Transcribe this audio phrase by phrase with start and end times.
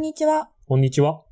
[0.00, 0.48] んにちは。
[0.66, 1.24] こんにちは。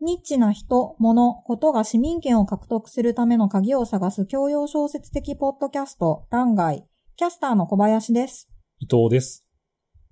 [0.00, 6.86] ニッチな人、物、ことが市民権を獲得するための鍵を探す教養小説的ポッドキャスト、欄外。
[7.16, 8.48] キャスターの小林です。
[8.78, 9.44] 伊藤です。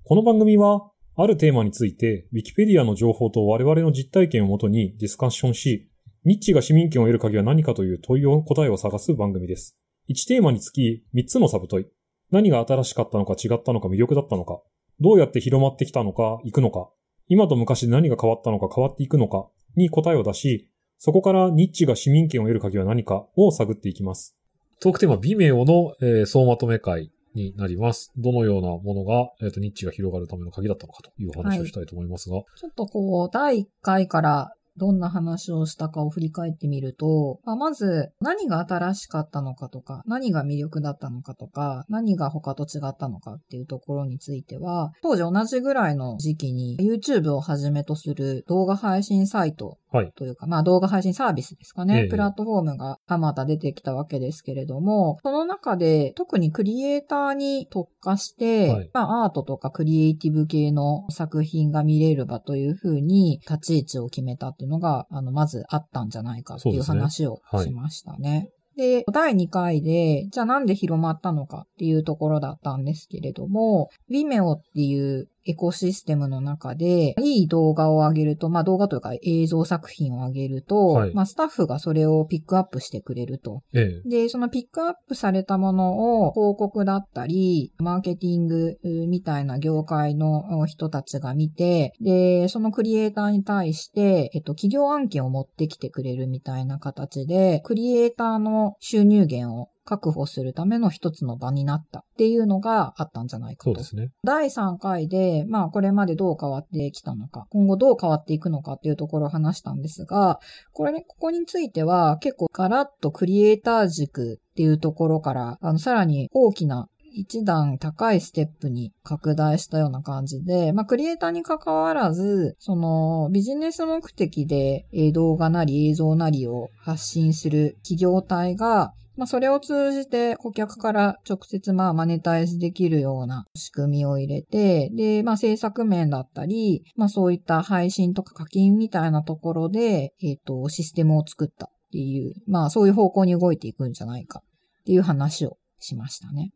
[0.04, 5.90] この番組は、あるテーマについて、ウィキペディアの情報と我々の実体験をもとにディスカッションし、
[6.26, 9.78] ニッチが市民権を得る鍵は何かという問いを答えを探す番組です。
[10.10, 11.86] 1テーマにつき3つのサブ問い。
[12.30, 14.60] 何が新しかったのか違ったのか魅力だったのか。
[15.00, 16.90] どうやって広まってきたのか、行くのか。
[17.30, 24.36] 今と昔で何が変わったのか変わっていくのかに答えを出し、そこからニッチが市民権を得る鍵は何かを探っていきます。
[24.80, 28.12] トークテーマ、微妙の、えー総まとめ会になります。
[28.16, 49.78] どのようなものが、えーと、ニッチが広がるための鍵だったのかというお話をしたいと思いますが、ちょっとこう、第1回からどんな話をしたかを振り返ってみると、まあ、まず何が新しかったのかとか、何が魅力だったのかとか、何が他と違ったのかっていうところについては、当時同じぐらいの時期に YouTube をはじめとする動画配信サイト。
[50.14, 52.04] というか、まあ動画配信サービスですかえね。
[52.06, 68.50] えプラットフォームがあまた出てきたわけですけれども、その中で特にクリエイターに特化して、はいまあアートとかクリエイティブ系の作品が見れる場というふうに立ち位置を決めたっていうのが、あの、まずあったんじゃないかっていう話をはいしましたね。
[68.76, 83.62] で、第2回で、じゃあなんで広まったのかっていうところだったんですけれども、Vimeo っていうエコシステムの中で、いい動画を上げると、まあ動画というか映像作品を上げると、はいまあスタッフがそれをピックアップしてくれると。
[83.72, 88.78] ええで、そのピックアップされたものを広告だったり、マーケティング
[89.08, 103.82] みたいな業界の人たちが見て、で、そのクリエイターに対して、えっと、企業案件を持ってきてくれるみたいな形で、クリエイターの収入源を確保するための一つの場になったっていうのがあったんじゃないかとそうで。
[103.82, 104.12] すね。
[104.22, 110.38] 第3回で、まあこれまでどう変わってきたのか、今後どう変わっていくのかっていうところを話したんですが、
[110.72, 146.52] これね、ここについては結構ガラッとクリエイター軸っていうところから、あの、さらに大きな一段高いステップに拡大したような感じで、まあ、クリエイターに関わらず、その、ビジネス目的でえー動画なり映像なりを発信する企業体が、まあ、それを通じて顧客から直接まあマネタイズできるような仕組みを入れて、で、まあ制作面だったり、まあそういった配信とか課金みたいなところで、えっ、と、システムを作ったっていう、まあそういう方向に動いていくんじゃないかっていう話をしましたね。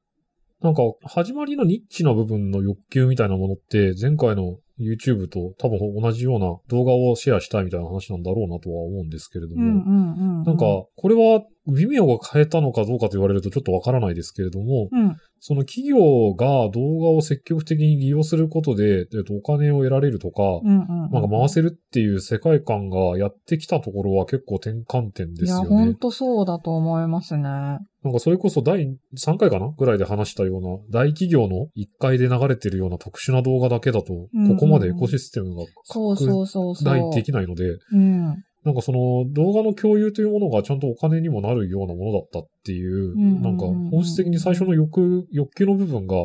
[0.63, 10.45] なんか、始まりのニッチな部分の欲求みたいなものって、前回の YouTube と多分同じような動画をシェアしたいみたいな話なんだろうなとは思うんですけれども、うんうんうん、うん。
[10.45, 10.65] なんか、、
[10.97, 15.17] これは、微妙が変えたのかどうかと言われるとちょっとわからないですけれども、うん。
[15.41, 21.11] その企業が動画を積極的に利用することで、えっと、お金を得られるとか、うんうん、うん。
[21.11, 25.95] なんか回せるっていう世界観がやってきたところは結構転換点ですよいや、ほんね。
[25.95, 27.43] とそうだと思いますね。
[27.43, 27.79] な
[28.11, 36.85] んかそれこそ第3回かなぐらいで話したような大企業の1回で流れてるような特殊な動画だけだと、こうんうんこまでエコシステムがそうそうそうそう。
[36.85, 38.45] 拡大できないので、うん。
[38.65, 46.17] なんかその動画の共有というものがちゃんとお金にもなるようなものだったっていう、なんか本質的に最初の欲、欲求の部分が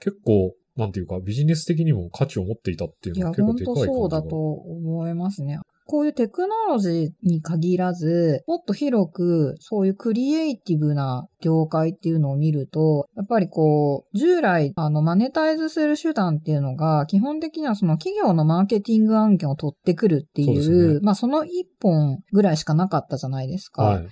[0.00, 5.58] 結構、なんていうかビジネス的にも価値を持っていたっていうのが結構でかい感じがそうだと思いますね。
[5.92, 23.82] こういうテクノロジーに限らず、もっと広く、そういうクリエイティブな業界っていうのを見ると、やっぱりこう、従来、あの、マネタイズする手段っていうのが、基本的にはその企業のマーケティング案件を取ってくるっていう、ですねまあその一本ぐらいしかなかったじゃないですか。
[23.82, 24.08] はい。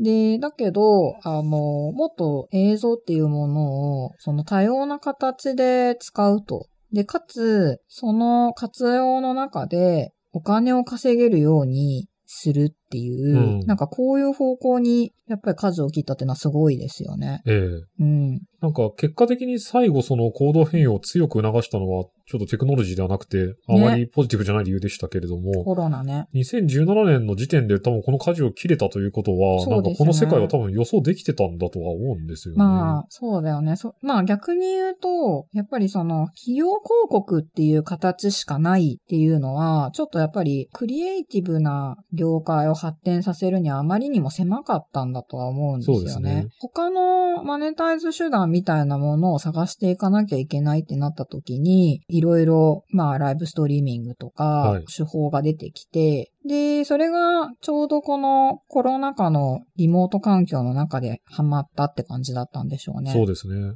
[0.00, 6.68] で、だけど、あの、もっと映像っていうものを、その多様な形で使うと。
[6.92, 17.40] で、かつ、その活用の中でお金を稼げるようにするっていう、うんなんかこういう方向に、やっぱり数を切ったっていうのはすごいですよね。
[17.46, 18.40] ええうん。
[18.64, 26.26] なんか結果的に最後その行動変容を強く促したのは、ちょっとテクノロジーではなくて、あまりポジティブじゃない理由でしたけれども、コロナね。
[26.34, 32.58] 2017年の時点で多分この舵を切れたということは、ねなんかこの世界は多分予想できてたんだとは思うんですよね。
[32.58, 33.76] まあ、そうだよね。
[33.76, 46.00] そまあ逆に言うと、やっぱりその企業広告っていう形しかないっていうのは、ちょっとやっぱりクリエイティブな業界を発展させるにはあまりにも狭かったんだとは思うんですよね。
[46.00, 63.12] そうですね他のマネタイズ手段みたいなものを探していかなきゃいけないってなった時に、いろいろ、まあライブストリーミングとかはい、手法が出てきて、で、それがちょうどこのコロナ禍のリモート環境の中でハマったって感じだったんでしょうね。
[63.12, 63.74] そうですね。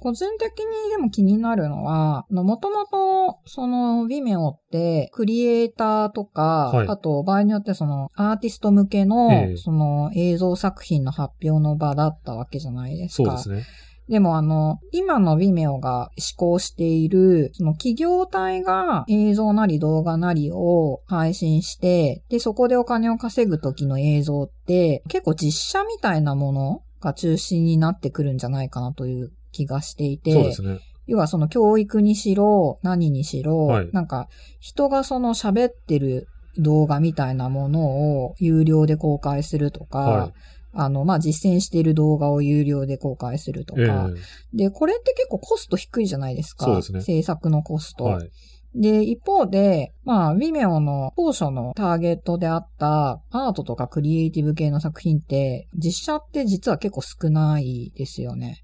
[0.00, 13.36] 個人的にでも気になるのは、もともと、その、Vimeo って、クリエイターとか、はい、あと、場合によってその、アーティスト向けの、えー、その、映像作品の発表の場だったわけじゃないですか。
[13.38, 13.89] そうですね。
[14.10, 30.80] でもあの、今の Vimeo が施行している、その企業体が映像なり動画なりを配信して、で、そこでお金を稼ぐ時の映像って、結構実写みたいなものが中心になってくるんじゃないかなという気がしていて、そうですね。
[31.06, 34.28] 要はその教育にしろ、何にしろ、はい、なんか
[34.58, 36.26] 人がその喋ってる
[36.58, 40.32] 動画みたいなものを有料で公開するとか、はい
[40.72, 44.16] あの、まあ、実践している動画を有料で公開するとか、えー、
[44.54, 46.66] で、これって結構コスト低いじゃないですか。
[46.66, 47.00] そうですね。
[47.00, 48.04] 制作のコスト。
[48.04, 48.30] はい。
[48.74, 58.62] で、一方で、まあ、Vimeo の当初のターゲットであったアートとかクリエイティブ系の作品って、実写って実は結構少ないですよね。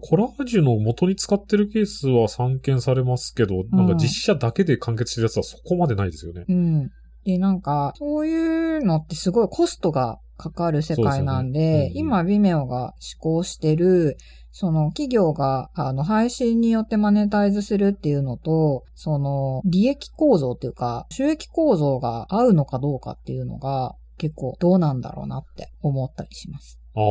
[0.00, 6.44] コラージュの元に使ってるケースは散見されますけど、うん、なんか実写だけで完結してるやつはそこまでないですよね。
[6.48, 6.90] うん。
[7.24, 14.16] で、なんか、そういうのってすごいコストがかかる世界なんで、でねうんうん、今、ビメオが施行してる、
[14.56, 26.78] その企業が、あの、配信によってマネタイズするっていうのと、その、利益構造っていうか、収益構造が合うのかどうかっていうのが、結構どうなんだろうなって思ったりします。
[26.94, 27.02] ああ、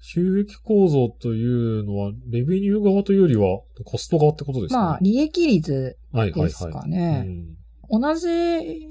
[0.00, 1.44] 収益構造とい
[1.80, 4.86] うのは、レベニュー側というよりは、コスト側ってことですかね。
[4.86, 6.98] まあ、利益率ですかね。
[6.98, 7.59] はいはいはいうん
[7.90, 8.28] 同じ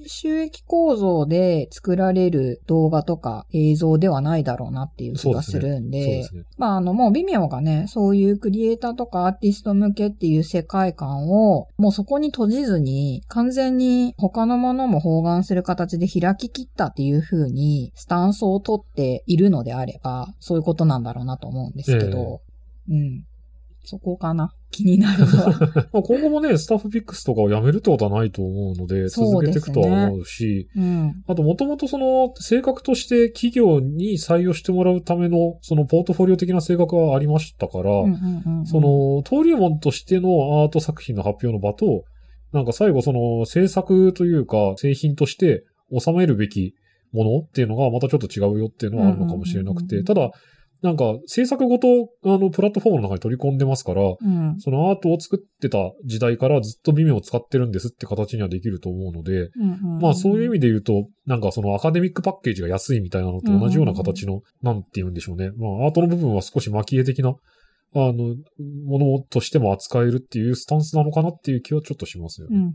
[0.08, 6.30] 収益構造で作られる動画とか映像ではないだろうなっていう気がするんで、でね。
[6.30, 22.42] でね、まああのもう微妙がね、そういうクリエイターとかアーティスト向けっていう世界観をもうそこに閉じずに完全に他のものも包含する形で開き切ったっていう風にスタンスを取っているのであれば、そういうことなんだろうなと思うんですけど、
[22.90, 23.26] えー、うん。
[23.84, 24.54] そこかな。
[24.72, 25.90] 気になるのは。
[25.92, 37.84] まあ今後もね、スタッフピックスとかをやめるってことはないと思うので、続けていくとは思うし、うね、うん、あともともとその性格として企業に採用してもらうためのそのポートフォリオ的な性格はありましたから、
[38.66, 42.04] その登竜門としてのアート作品の発表の場と、
[42.52, 45.64] なんか最後その制作というか製品として
[45.98, 46.74] 収めるべき
[47.12, 50.32] ものっていうのがまたちょっと違うよっていうのはあるのかもしれなくて、ただ、
[50.82, 59.50] なんか、制作ごと、あの、プラットフォームの中に取り込んでますから、うん、そのアートを作ってた時代からずっと微妙を使ってるんですって形にはできると思うので、
[60.00, 65.52] まあそういう意味で言うと、なんかそのアカデミックパッケージが安いみたいなのと同じような形の、なんて言うんでしょうね。
[65.58, 67.34] まあアートの部分は少し蒔絵的な、あ
[67.96, 68.36] の、
[68.86, 72.56] ものとしても扱えるっていうスタンスなのかなっていう気はちょっとしますよね。
[72.56, 72.74] うんうんうん、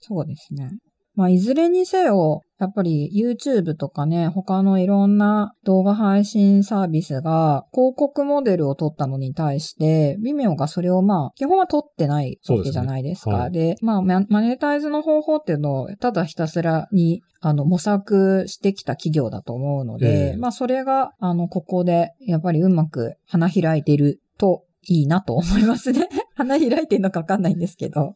[0.00, 0.70] そうですね。
[1.16, 13.50] まあ、いずれにせよ、やっぱり YouTube とかね、他のいろんな動画配信サービスが広告モデルを取ったのに対して、微妙がそれをまあ、基本は取ってないわけじゃないですか。
[13.50, 26.08] で、ねはい、まあ、マネタイズの方法っていうのを、ただひたすらに、あの、模索してきた企業だと思うので、えー、まあ、それが、あの、ここで、やっぱりうまく花開いてるといいなと思いますね。
[26.36, 28.14] 花開いてるのかわかんないんですけど。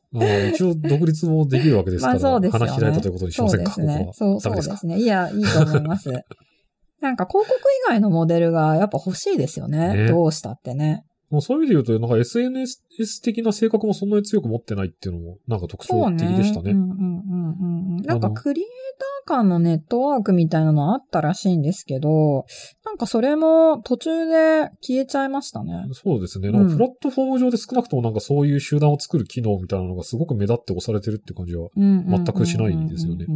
[0.53, 2.13] 一応独立もできるわけですから。
[2.13, 2.59] まあそうですね。
[2.67, 4.11] 花開いたということにしませんかそうですね。
[4.13, 4.99] そうそうですね。
[4.99, 6.11] いや、いいと思います。
[7.01, 9.95] なんか広告以外のモデルがやっぱ欲しいですよね。
[9.95, 11.07] ねどうしたってね。
[11.31, 16.75] もうそういう意味で言うと、なんか SNS 的な性格もそんなに強く持ってないっていうのも、なんか特徴的でしたね。
[16.75, 18.03] ねうんうんうんうん。
[18.03, 22.45] なんかクリエイター間のネットワークみたいなのあったらしいんですけど、
[22.85, 25.87] なんかそれも途中で消えちゃいましたね。
[25.93, 26.51] そうですね。
[26.51, 33.27] なんかプラットフォーム上で少なくともなんかそういう集団を作る機能みたいなのがすごく目立って押されてるって感じは全くしないんですよね。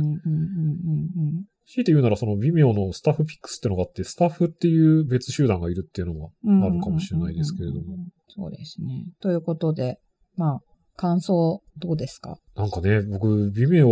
[1.67, 7.97] 強いて言うならその微妙のスタッフピックスってのがあって、スタッフっていう別集団がいるっていうのもあるかもしれないですけれども。
[8.29, 9.07] そうですね。
[9.21, 9.99] ということで、
[10.37, 10.61] まあ、
[10.97, 13.87] 感想どうですかなんかね、僕、微妙、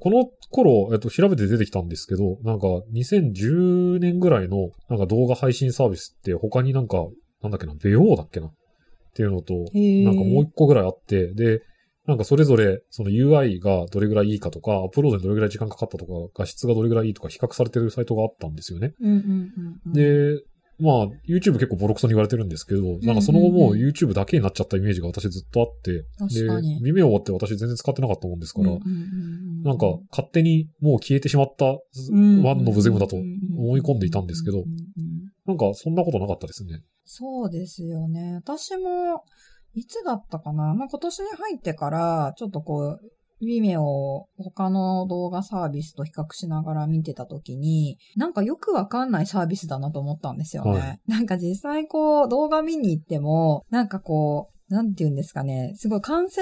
[0.00, 7.06] この頃、えっと、調べて出てきたんですけど、なんか、2010年ぐらいの、なんか動画配信サービスって他になんか、
[7.42, 8.46] なんだっけな、ベオーだっけな？
[8.46, 8.52] っ
[9.14, 9.64] ていうのと、なん
[10.16, 11.60] かもう一個ぐらいあって、で、
[12.06, 18.94] なんかそれぞれ、その UI がどれぐらいいいかとか、アップロードにどれぐらい時間かかったとか、画質がどれぐらいいいとか比較されてるサイトがあったんですよね。
[19.86, 20.40] で、
[20.78, 26.02] まあ、YouTube 結構ボロクソに言われてるんですけど、なんかその後も YouTube だけになっちゃったイメージが私ずっとあって、で、
[26.82, 31.74] 微妙って私全然使ってなかったもんですから、なんか勝手にもう消えてしまったワ
[32.54, 34.64] ンノブゼムだと思い込んでいたんですけど、
[35.46, 36.80] なんかそんなことなかったですね。
[37.04, 38.34] そうですよね。
[38.34, 39.24] 私も、
[39.74, 40.74] いつだったかな？
[40.74, 43.00] まあ、今年に入ってから、ちょっとこう、
[43.42, 50.70] Vimeo を他の動画サービスと比較しながら見てた時に、なんかよくわかんないサービスだなと思ったんですよね。
[50.72, 51.00] はい。
[51.06, 56.40] なんか実際こう動画見に行っても、なんかこう、なんて言うんですかね、すごい完成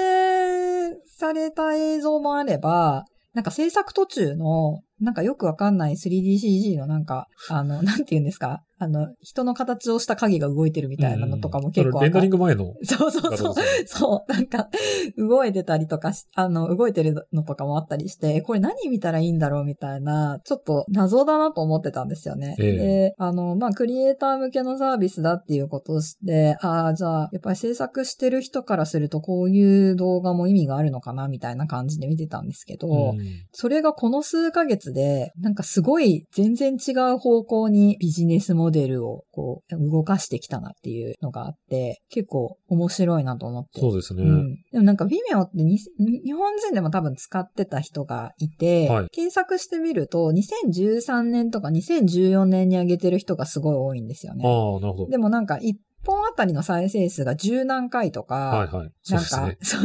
[1.07, 8.61] された映像もあれば、なんか制作途中の、なんかよくわかんない 3DCG のなんか、あの、なんて言うんですか？
[8.83, 13.55] あの、人の形をした影が動いてるみたいなのとかも結構うんレンダリング前のそうそうそう。
[13.85, 14.33] そう。
[14.33, 14.69] なんか、
[15.17, 22.55] 動いてたりとかし、あの、動いてるのとかもあったりして、これ何見たらいいんだろうみたいな、ちょっと謎だなと思ってたんですよね。
[22.59, 33.21] ええで、あの、まあ、クリエイター向けのサービスだっていうことをして、ああ、じゃあ、やっぱり制作してる人からするとこういう動画も意味があるのかなみたいな感じで見てたんですけど、うん
[33.53, 43.79] それがこの数ヶ月で、なんかすごい全然違う方向にビジネスモデルをこう動かしてきたなっていうのがあって、結構面白いなと思って。
[43.79, 44.23] そうですね。
[44.23, 44.55] うん。
[44.71, 54.43] でもなんか Vimeo ってに日本人でも多分使ってた人がいて、はい検索してみると2013年とか2014年に上げてる人がすごい多いんですよね。
[54.45, 55.07] ああ、なるほど。
[55.07, 55.73] でもなんか1
[56.05, 58.91] 本あたりの再生数が10何回とか、はいはい。
[59.01, 59.57] そうなんか。
[59.61, 59.77] そ、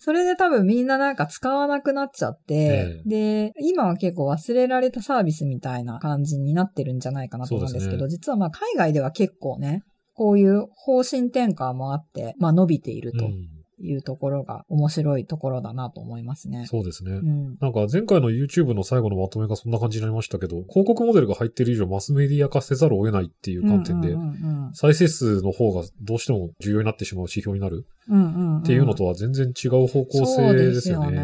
[0.00, 9.82] それで多分みんななんか使わなくなっちゃって、えで、今は結構忘れられたサービスみたいな感じになってるんじゃないかなと思うんですけど、そう実はまあ海外では結構ね、
[10.14, 16.66] こういう方針転換もあって、まあ伸びているとうんいうところが面白いところだなと思いますね。
[16.66, 17.12] そうですね。
[17.12, 17.56] うん。
[17.60, 24.16] なんか前回の YouTube の最後のまとめがそんな感じになりましたけど、広告モデルが入ってる以上マスメディア化せざるを得ないっていう観点で
[24.72, 27.86] 再生数の方がどうしても重要になってしまう指標になる
[28.60, 30.52] っていうのとは全然違う方向性ですよね。
[30.54, 31.20] そうですよねう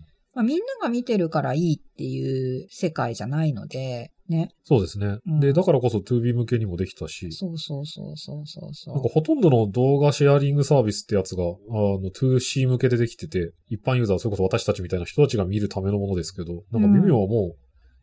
[0.00, 0.04] ん
[0.34, 4.50] まあ、みんなが見てるからいいっていう世界じゃないので、ね。
[4.64, 5.18] そうですね。
[5.26, 8.94] うんで、だからこそ 2B 向けにもできたし、そうそうそうそうそうそう。
[8.94, 17.56] なんかほとんどの動画シェアリングサービスってやつが、あの、2C 向けでできてて、一般ユーザー、それこそ私たちみたいな人たちが見るためのものですけど、なんか微妙はもう、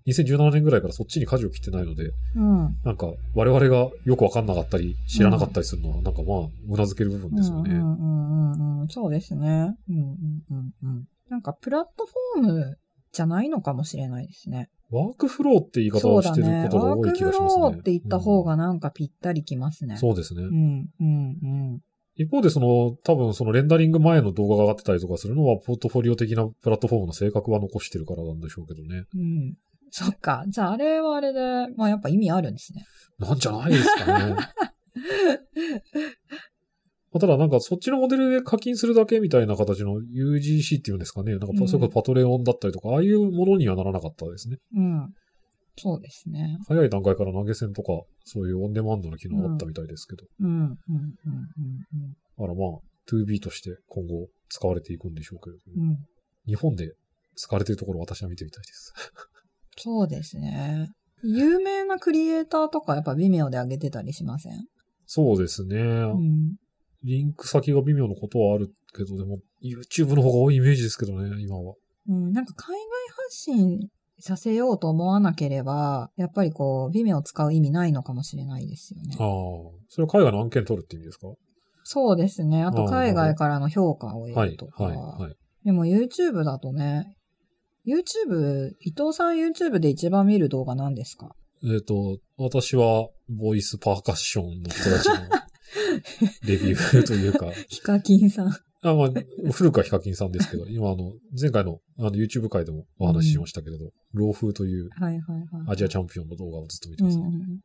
[0.08, 2.76] 2017年ぐらいからそっちに舵を切ってないので、うん。
[2.84, 7.76] なんか我々がよくわかんなかったり、知らなかったりするのは、なんかまあ、うなずける部分ですよね。
[7.76, 8.88] うんうんうんうんうん。
[8.88, 9.76] そうですね。
[9.90, 11.06] うんうんうんうん。
[11.30, 12.78] なんかプラットフォーム
[13.14, 14.70] じゃないのかもしれないですね。
[14.90, 16.64] ワークフローって言い方をしてるね。
[16.70, 17.62] ことが多いワークフ気がしますね。
[17.62, 19.94] ローって言った方がなんかぴったりきますね。
[19.94, 20.44] うんそうですね。
[20.44, 21.80] うんうんうん。
[22.16, 29.06] 一方でその、多分そのレンダリング前の動画が上がってたりとかするのは、ポートフォリオ的なプラットフォームの性格は残してるからなんでしょうけどね。
[29.16, 29.54] うん。
[29.92, 30.44] そっか。
[30.48, 32.86] じゃああれはあれで、まあやっぱ意味あるんですね。
[33.18, 34.36] なんじゃないですかね。
[37.12, 41.32] まあただなんかそっちのモデルで課金するだけみたいな形の UGC っていうんですかね。
[41.32, 44.58] なんかうんそれこそパトレオンだったりとか、ああいうものにはならなかったですね。
[44.76, 45.14] うん。
[45.78, 46.58] そうですね。
[46.68, 47.94] 早い段階から投げ銭とか、
[48.26, 50.26] そういうオンデマンドの機能があったみたいですけど。
[50.40, 50.76] うん、うん、うん、うん、うん。
[50.78, 52.80] だからまあ、
[53.12, 55.98] 2B として今後使われていくんでしょうけれども、うん。
[56.46, 56.94] 日本で
[57.36, 58.94] 使われているところを私は見てみたいです。
[59.78, 60.90] そうですね。
[61.24, 64.54] 有名なクリエイターとかやっぱ微妙で上げてたりしません？
[65.06, 65.78] そうですね。
[65.78, 66.56] うん。
[67.04, 71.74] リンク先が微妙なことはあるけど、でも YouTube の方が多いイメージですけどね、今は。
[72.10, 72.80] うん、なんか海外
[73.26, 73.90] 発信
[74.20, 79.24] させようと思わなければ、やっぱりこう、微妙を使う意味ないのかもしれないですよねあ。
[79.24, 79.28] あ。
[79.90, 81.28] それは海外の案件取るって意味ですか？
[81.84, 82.64] そうですね。
[82.64, 84.84] あと海外からの評価を得はいると、か。
[84.84, 85.36] はい、はい。
[85.66, 87.18] でも YouTube だとね、
[87.88, 91.36] YouTube、伊藤さん YouTube で一番見る動画何ですか？
[91.64, 95.16] えっ、と、私は、ボイスパーカッションの人たちの
[96.46, 98.48] レビューというか、ヒカキンさん。
[98.84, 99.10] あまあ、
[99.52, 104.90] 古くはヒカキンさんですけど、今あの、前回のあの YouTube 回でもお話ししましたけれど、ローフーという。
[105.68, 107.26] アジアチャンピオンの動画をずっと見てうんますね。
[107.26, 107.60] うん。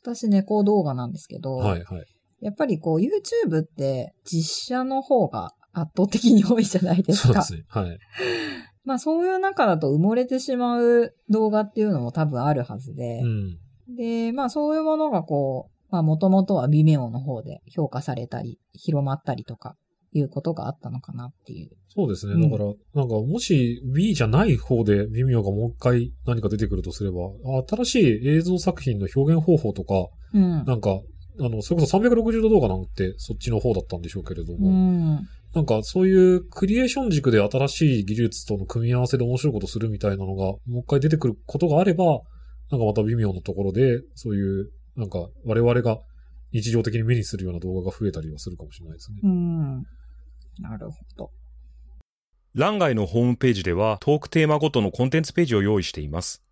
[0.00, 2.06] 私猫動画なんですけど、はいはい。
[2.40, 7.42] やっぱりこう YouTube って実写の方が圧倒的に多いじゃないですか。
[7.42, 7.64] そうですね。
[7.68, 7.98] はい。
[8.84, 13.58] まあそういう中だと埋もれてしまう動画っていうのも多分あるはずでう、ん。
[13.96, 19.76] で、まあそういうものがこう、まあもともとは微妙の方で評価されたり、広まったりとか、
[20.16, 21.70] いうことがあったのかなっていう。
[21.88, 22.34] そうですね。
[22.34, 27.18] うんだから、なんか、もし B じゃない方で微妙がもう一回何か出てくるとすれば、
[27.58, 30.64] あ新しい映像作品の表現方法とか、うん。
[30.64, 31.00] なんか、
[31.40, 35.28] あの、それこそ360度動画なんてそっちの方だったんでしょうけれどうも、ん。
[35.54, 42.20] なんかそういうクリエーション軸で新しい技術との組み合わせで面白いことするみたいなのが、もう一回出てくることがあれば、
[42.70, 45.98] なんかまた微妙なところで、そういう、なんか我々が
[46.52, 49.18] 日常的に目にするような動画が増えたりはするかもしれないですね。
[49.22, 49.82] うん。
[50.60, 51.30] なるほど。
[52.54, 56.44] 欄外のホームページではトークテーマごとのコンテンツページを用意しています。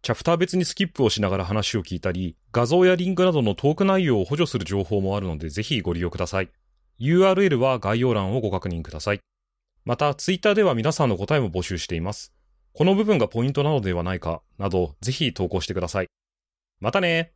[0.00, 6.50] チャプター別にスキップをしながら話を聞いたり、画像やリンクなどのトーク内容を補助する情報もあるのでぜひご利用ください。
[7.00, 9.20] URL は概要欄をご確認ください。
[9.84, 12.32] また、ツイッターでは皆さんの答えも募集しています。
[12.72, 16.06] この部分がポイントなのではないか、など、ぜひ投稿してください。
[16.80, 17.33] またね